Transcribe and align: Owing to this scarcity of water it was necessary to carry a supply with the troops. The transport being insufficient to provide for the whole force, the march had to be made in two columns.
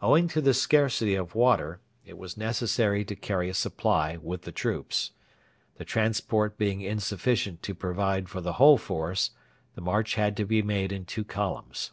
Owing 0.00 0.28
to 0.28 0.40
this 0.40 0.62
scarcity 0.62 1.14
of 1.14 1.34
water 1.34 1.82
it 2.06 2.16
was 2.16 2.38
necessary 2.38 3.04
to 3.04 3.14
carry 3.14 3.50
a 3.50 3.52
supply 3.52 4.16
with 4.16 4.44
the 4.44 4.50
troops. 4.50 5.10
The 5.74 5.84
transport 5.84 6.56
being 6.56 6.80
insufficient 6.80 7.62
to 7.64 7.74
provide 7.74 8.30
for 8.30 8.40
the 8.40 8.54
whole 8.54 8.78
force, 8.78 9.32
the 9.74 9.82
march 9.82 10.14
had 10.14 10.38
to 10.38 10.46
be 10.46 10.62
made 10.62 10.90
in 10.90 11.04
two 11.04 11.22
columns. 11.24 11.92